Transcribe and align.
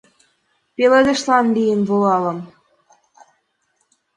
Пеледышлан 0.75 1.45
лийын 1.55 1.81
волальым. 1.89 2.39